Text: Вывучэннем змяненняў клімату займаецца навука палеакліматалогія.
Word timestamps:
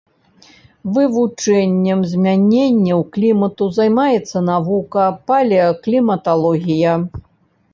Вывучэннем 0.93 1.99
змяненняў 2.13 2.99
клімату 3.17 3.67
займаецца 3.77 4.37
навука 4.49 5.03
палеакліматалогія. 5.33 6.99